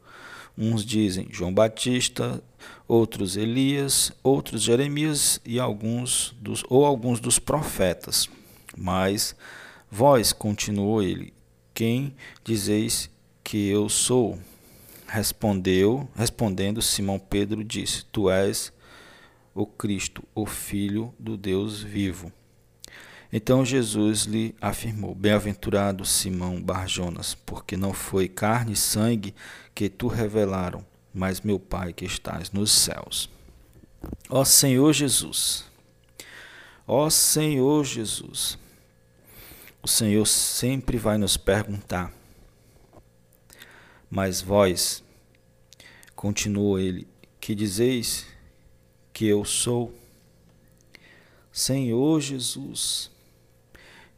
Uns 0.57 0.83
dizem 0.83 1.29
João 1.31 1.53
Batista, 1.53 2.42
outros 2.87 3.37
Elias, 3.37 4.12
outros 4.23 4.62
Jeremias 4.62 5.40
e 5.44 5.59
alguns 5.59 6.35
dos 6.40 6.64
ou 6.68 6.85
alguns 6.85 7.20
dos 7.20 7.38
profetas. 7.38 8.29
Mas 8.77 9.35
vós, 9.90 10.33
continuou 10.33 11.03
ele, 11.03 11.33
quem 11.75 12.14
dizeis 12.44 13.11
que 13.42 13.68
eu 13.68 13.88
sou? 13.88 14.38
Respondeu, 15.07 16.09
respondendo 16.14 16.81
Simão 16.81 17.18
Pedro 17.18 17.64
disse: 17.64 18.05
Tu 18.12 18.31
és 18.31 18.73
o 19.55 19.66
Cristo, 19.66 20.23
o 20.35 20.46
filho 20.46 21.12
do 21.18 21.37
Deus 21.37 21.83
vivo. 21.83 22.33
Então 23.33 23.64
Jesus 23.64 24.25
lhe 24.25 24.55
afirmou: 24.61 25.14
Bem-aventurado 25.14 26.05
Simão 26.05 26.61
Barjonas, 26.61 27.35
porque 27.35 27.77
não 27.77 27.92
foi 27.92 28.29
carne 28.29 28.73
e 28.73 28.77
sangue 28.77 29.35
que 29.75 29.88
tu 29.88 30.09
revelaram, 30.09 30.85
mas 31.12 31.40
meu 31.40 31.59
Pai 31.59 31.92
que 31.92 32.05
estás 32.05 32.51
nos 32.51 32.70
céus. 32.70 33.29
Ó 34.29 34.44
Senhor 34.44 34.92
Jesus, 34.92 35.64
ó 36.87 37.11
Senhor 37.11 37.85
Jesus, 37.85 38.59
o 39.83 39.88
Senhor 39.88 40.27
sempre 40.27 40.96
vai 40.96 41.18
nos 41.18 41.37
perguntar, 41.37 42.12
mas 44.11 44.40
vós, 44.40 45.03
continuou 46.16 46.79
ele, 46.79 47.07
que 47.40 47.55
dizeis 47.55 48.27
que 49.12 49.27
eu 49.27 49.44
sou? 49.44 49.94
Senhor 51.53 52.20
Jesus, 52.20 53.11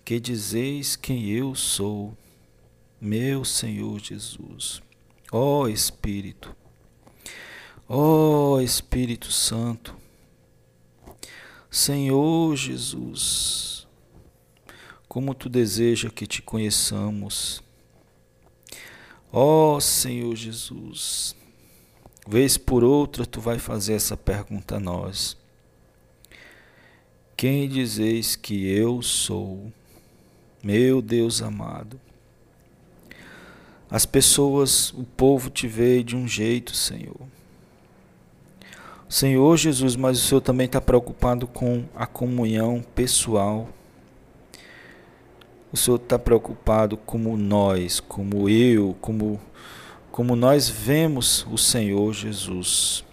que 0.05 0.21
dizeis 0.21 0.97
quem 0.97 1.31
eu 1.31 1.55
sou, 1.55 2.17
meu 3.01 3.45
Senhor 3.45 3.99
Jesus. 4.01 4.83
Ó 5.31 5.67
Espírito, 5.67 6.55
ó 7.89 8.55
oh, 8.55 8.61
Espírito 8.61 9.31
Santo, 9.31 9.97
Senhor 11.71 12.55
Jesus, 12.57 13.87
como 15.09 15.35
tu 15.35 15.49
deseja 15.49 16.11
que 16.11 16.27
te 16.27 16.43
conheçamos. 16.43 17.63
Ó 19.33 19.77
oh, 19.77 19.81
Senhor 19.81 20.35
Jesus, 20.37 21.35
vez 22.27 22.57
por 22.59 22.85
outra 22.85 23.25
tu 23.25 23.41
vai 23.41 23.59
fazer 23.59 23.95
essa 23.95 24.17
pergunta 24.17 24.77
a 24.77 24.81
nós. 24.81 25.37
Quem 27.37 27.69
dizeis 27.69 28.37
que 28.37 28.67
eu 28.67 29.03
sou? 29.03 29.73
Meu 30.63 31.03
Deus 31.03 31.43
amado, 31.43 32.01
as 33.91 34.07
pessoas, 34.07 34.91
o 34.93 35.05
povo 35.05 35.51
te 35.51 35.69
vê 35.69 36.03
de 36.03 36.17
um 36.17 36.27
jeito, 36.27 36.75
Senhor. 36.75 37.21
Senhor 39.13 39.59
Jesus, 39.59 39.95
mas 39.95 40.19
o 40.19 40.23
Senhor 40.27 40.41
também 40.41 40.65
está 40.65 40.81
preocupado 40.81 41.47
com 41.47 41.85
a 41.95 42.07
comunhão 42.07 42.83
pessoal. 42.95 43.69
O 45.71 45.77
Senhor 45.77 45.99
está 45.99 46.19
preocupado 46.19 46.97
como 46.97 47.37
nós, 47.37 48.01
como 48.01 48.49
eu, 48.49 48.97
como, 49.03 49.39
como 50.11 50.35
nós 50.35 50.67
vemos 50.67 51.47
o 51.51 51.59
Senhor 51.59 52.15
Jesus. 52.15 53.05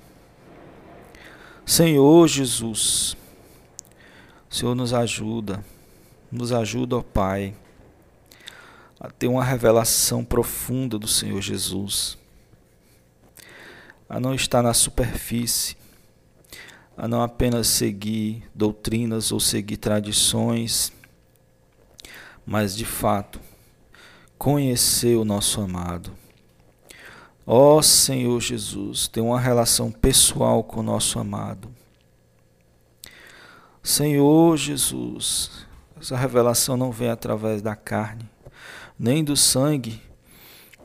Senhor 1.66 2.30
Jesus, 2.30 3.18
o 4.50 4.56
Senhor 4.56 4.76
nos 4.76 4.94
ajuda. 4.94 5.62
Nos 6.32 6.54
ajuda, 6.54 6.96
ó 6.96 7.02
Pai, 7.02 7.54
a 8.98 9.12
ter 9.12 9.28
uma 9.28 9.44
revelação 9.44 10.24
profunda 10.24 10.98
do 10.98 11.10
Senhor 11.10 11.42
Jesus, 11.42 12.18
a 14.08 14.18
não 14.18 14.34
estar 14.34 14.64
na 14.64 14.74
superfície, 14.74 15.78
a 17.00 17.08
não 17.08 17.22
apenas 17.22 17.68
seguir 17.68 18.44
doutrinas 18.54 19.32
ou 19.32 19.40
seguir 19.40 19.78
tradições, 19.78 20.92
mas 22.46 22.76
de 22.76 22.84
fato 22.84 23.40
conhecer 24.38 25.16
o 25.16 25.24
nosso 25.24 25.62
amado. 25.62 26.12
Ó 27.48 27.82
Senhor 27.82 28.42
Jesus, 28.42 29.08
ter 29.08 29.22
uma 29.22 29.40
relação 29.40 29.90
pessoal 29.90 30.62
com 30.62 30.82
o 30.82 30.84
nosso 30.84 31.18
amado. 31.18 31.70
Senhor 33.82 34.58
Jesus, 34.58 35.66
essa 35.98 36.18
revelação 36.18 36.76
não 36.76 36.92
vem 36.92 37.10
através 37.10 37.62
da 37.62 37.78
carne, 37.78 38.30
nem 39.00 39.24
do 39.24 39.38
sangue, 39.38 40.02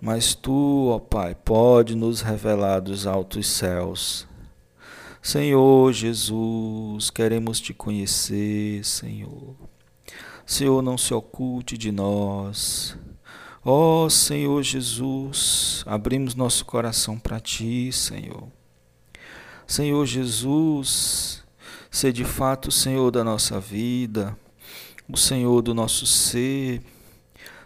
mas 0.00 0.33
tu, 0.33 0.90
ó 0.90 1.00
Pai, 1.00 1.35
pode 1.35 1.96
nos 1.96 2.20
revelar 2.20 2.79
dos 2.79 3.05
altos 3.05 3.48
céus. 3.48 4.29
Senhor 5.24 5.92
Jesus, 5.92 7.10
queremos 7.10 7.60
te 7.60 7.74
conhecer, 7.74 8.84
Senhor. 8.84 9.56
Senhor, 10.46 10.82
não 10.82 10.96
se 10.96 11.12
oculte 11.12 11.76
de 11.76 11.90
nós. 11.90 12.96
Ó 13.64 14.08
Senhor 14.08 14.62
Jesus, 14.62 15.82
abrimos 15.87 16.34
nosso 16.34 16.64
coração 16.64 17.18
para 17.18 17.40
ti, 17.40 17.90
Senhor. 17.90 18.46
Senhor 19.66 20.04
Jesus, 20.04 21.42
ser 21.90 22.12
de 22.12 22.24
fato 22.24 22.68
o 22.68 22.72
Senhor 22.72 23.10
da 23.10 23.24
nossa 23.24 23.58
vida 23.58 24.38
o 25.08 25.16
Senhor 25.16 25.62
do 25.62 25.74
nosso 25.74 26.06
ser. 26.06 26.82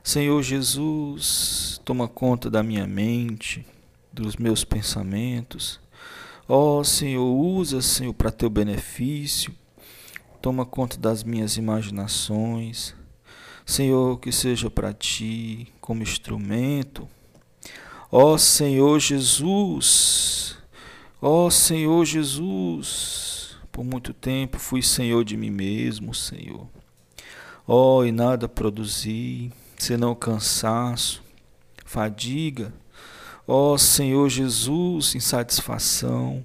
Senhor 0.02 0.42
Jesus, 0.42 1.80
toma 1.84 2.08
conta 2.08 2.50
da 2.50 2.62
minha 2.62 2.86
mente, 2.86 3.64
dos 4.12 4.36
meus 4.36 4.64
pensamentos. 4.64 5.80
Ó 6.50 6.78
oh, 6.78 6.84
Senhor, 6.84 7.30
usa, 7.30 7.82
Senhor, 7.82 8.14
para 8.14 8.32
teu 8.32 8.48
benefício. 8.48 9.54
Toma 10.40 10.64
conta 10.64 10.96
das 10.96 11.22
minhas 11.22 11.58
imaginações. 11.58 12.94
Senhor, 13.66 14.18
que 14.18 14.32
seja 14.32 14.70
para 14.70 14.94
ti 14.94 15.68
como 15.78 16.02
instrumento. 16.02 17.06
Ó 18.10 18.32
oh, 18.32 18.38
Senhor 18.38 18.98
Jesus, 18.98 20.56
ó 21.20 21.44
oh, 21.44 21.50
Senhor 21.50 22.06
Jesus, 22.06 23.54
por 23.70 23.84
muito 23.84 24.14
tempo 24.14 24.58
fui 24.58 24.80
Senhor 24.80 25.22
de 25.24 25.36
mim 25.36 25.50
mesmo, 25.50 26.14
Senhor. 26.14 26.66
Oh, 27.66 28.02
e 28.02 28.10
nada 28.10 28.48
produzi, 28.48 29.52
senão 29.76 30.14
cansaço, 30.14 31.22
fadiga. 31.84 32.72
Ó 33.48 33.72
oh, 33.72 33.78
Senhor 33.78 34.28
Jesus, 34.28 35.14
insatisfação. 35.14 36.44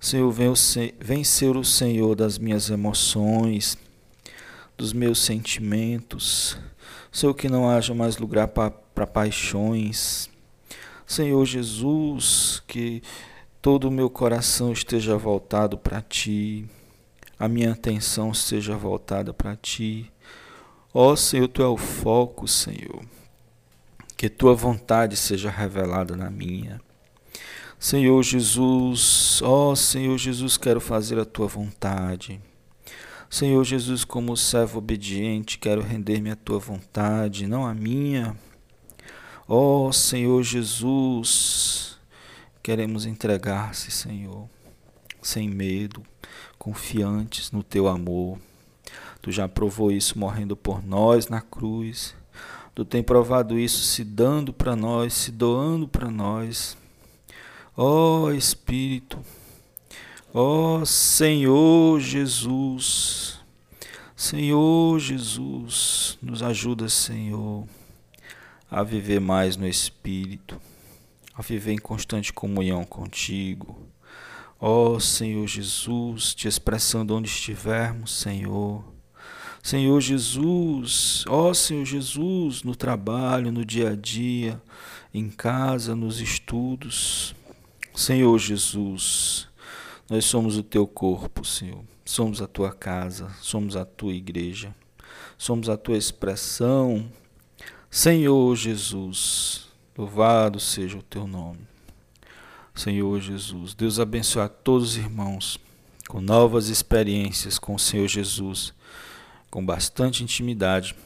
Senhor, 0.00 0.30
vem, 0.32 1.24
ser 1.24 1.56
o 1.56 1.64
Senhor 1.64 2.16
das 2.16 2.36
minhas 2.36 2.68
emoções, 2.68 3.78
dos 4.76 4.92
meus 4.92 5.20
sentimentos. 5.20 6.58
Senhor, 7.12 7.32
que 7.32 7.48
não 7.48 7.70
haja 7.70 7.94
mais 7.94 8.18
lugar 8.18 8.48
para 8.48 9.06
paixões. 9.06 10.28
Senhor 11.06 11.46
Jesus, 11.46 12.60
que 12.66 13.00
todo 13.62 13.88
o 13.88 13.90
meu 13.90 14.10
coração 14.10 14.72
esteja 14.72 15.16
voltado 15.16 15.78
para 15.78 16.02
Ti 16.02 16.68
a 17.38 17.48
minha 17.48 17.72
atenção 17.72 18.32
seja 18.32 18.76
voltada 18.76 19.34
para 19.34 19.56
Ti. 19.56 20.10
Ó 20.92 21.12
oh, 21.12 21.16
Senhor, 21.16 21.48
Tu 21.48 21.62
é 21.62 21.66
o 21.66 21.76
foco, 21.76 22.46
Senhor. 22.46 23.02
Que 24.24 24.30
Tua 24.30 24.54
vontade 24.54 25.18
seja 25.18 25.50
revelada 25.50 26.16
na 26.16 26.30
minha. 26.30 26.80
Senhor 27.78 28.22
Jesus, 28.22 29.42
ó 29.42 29.72
oh, 29.72 29.76
Senhor 29.76 30.16
Jesus, 30.16 30.56
quero 30.56 30.80
fazer 30.80 31.18
a 31.18 31.26
Tua 31.26 31.46
vontade. 31.46 32.40
Senhor 33.28 33.62
Jesus, 33.64 34.02
como 34.02 34.34
servo 34.34 34.78
obediente, 34.78 35.58
quero 35.58 35.82
render-me 35.82 36.30
à 36.30 36.36
Tua 36.36 36.58
vontade, 36.58 37.46
não 37.46 37.66
à 37.66 37.74
minha. 37.74 38.34
Ó 39.46 39.88
oh, 39.88 39.92
Senhor 39.92 40.42
Jesus, 40.42 41.98
queremos 42.62 43.04
entregar-se, 43.04 43.90
Senhor, 43.90 44.48
sem 45.20 45.50
medo 45.50 46.02
confiantes 46.58 47.50
no 47.50 47.62
teu 47.62 47.86
amor. 47.86 48.38
Tu 49.20 49.30
já 49.30 49.46
provou 49.46 49.92
isso 49.92 50.18
morrendo 50.18 50.56
por 50.56 50.82
nós 50.82 51.28
na 51.28 51.42
cruz. 51.42 52.14
Tu 52.74 52.84
tem 52.84 53.02
provado 53.02 53.58
isso 53.58 53.84
se 53.84 54.02
dando 54.02 54.52
para 54.52 54.74
nós, 54.74 55.14
se 55.14 55.30
doando 55.30 55.86
para 55.86 56.10
nós. 56.10 56.76
Ó 57.76 58.24
oh, 58.24 58.32
Espírito, 58.32 59.18
Ó 60.36 60.80
oh, 60.80 60.84
Senhor 60.84 62.00
Jesus, 62.00 63.38
Senhor 64.16 64.98
Jesus, 64.98 66.18
nos 66.20 66.42
ajuda, 66.42 66.88
Senhor, 66.88 67.68
a 68.68 68.82
viver 68.82 69.20
mais 69.20 69.56
no 69.56 69.64
Espírito, 69.64 70.60
a 71.32 71.40
viver 71.40 71.70
em 71.70 71.78
constante 71.78 72.32
comunhão 72.32 72.84
contigo. 72.84 73.78
Ó 74.58 74.94
oh, 74.94 75.00
Senhor 75.00 75.46
Jesus, 75.46 76.34
te 76.34 76.48
expressando 76.48 77.14
onde 77.14 77.28
estivermos, 77.28 78.18
Senhor. 78.18 78.93
Senhor 79.64 79.98
Jesus, 79.98 81.24
ó 81.26 81.54
Senhor 81.54 81.86
Jesus, 81.86 82.62
no 82.64 82.76
trabalho, 82.76 83.50
no 83.50 83.64
dia 83.64 83.92
a 83.92 83.96
dia, 83.96 84.60
em 85.12 85.30
casa, 85.30 85.96
nos 85.96 86.20
estudos. 86.20 87.34
Senhor 87.94 88.38
Jesus, 88.38 89.48
nós 90.10 90.26
somos 90.26 90.58
o 90.58 90.62
teu 90.62 90.86
corpo, 90.86 91.46
Senhor. 91.46 91.82
Somos 92.04 92.42
a 92.42 92.46
tua 92.46 92.72
casa, 92.72 93.30
somos 93.40 93.74
a 93.74 93.86
tua 93.86 94.12
igreja, 94.12 94.74
somos 95.38 95.70
a 95.70 95.78
tua 95.78 95.96
expressão. 95.96 97.10
Senhor 97.90 98.54
Jesus, 98.56 99.68
louvado 99.96 100.60
seja 100.60 100.98
o 100.98 101.02
teu 101.02 101.26
nome. 101.26 101.60
Senhor 102.74 103.18
Jesus, 103.18 103.72
Deus 103.72 103.98
abençoe 103.98 104.42
a 104.42 104.48
todos 104.48 104.90
os 104.90 104.96
irmãos 104.98 105.58
com 106.06 106.20
novas 106.20 106.68
experiências 106.68 107.58
com 107.58 107.74
o 107.74 107.78
Senhor 107.78 108.08
Jesus, 108.08 108.74
com 109.54 109.64
bastante 109.64 110.24
intimidade. 110.24 110.96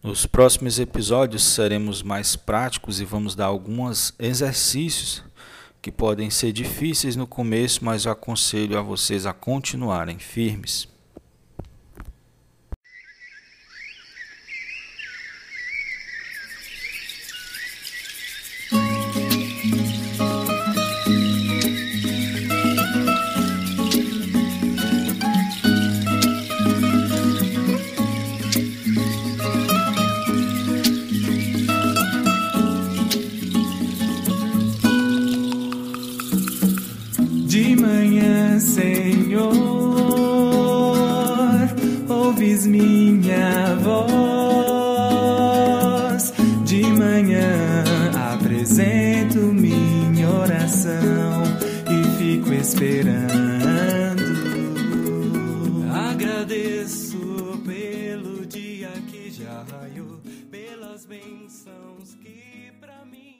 Nos 0.00 0.26
próximos 0.26 0.78
episódios 0.78 1.42
seremos 1.42 2.00
mais 2.00 2.36
práticos 2.36 3.00
e 3.00 3.04
vamos 3.04 3.34
dar 3.34 3.46
alguns 3.46 4.14
exercícios 4.16 5.24
que 5.82 5.90
podem 5.90 6.30
ser 6.30 6.52
difíceis 6.52 7.16
no 7.16 7.26
começo, 7.26 7.84
mas 7.84 8.04
eu 8.04 8.12
aconselho 8.12 8.78
a 8.78 8.80
vocês 8.80 9.26
a 9.26 9.32
continuarem 9.32 10.20
firmes. 10.20 10.86